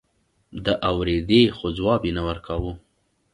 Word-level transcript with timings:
ده 0.63 0.73
اورېدې 0.89 1.41
خو 1.57 1.65
ځواب 1.77 2.01
يې 2.07 2.11
نه 2.17 2.21
ورکاوه. 2.27 2.71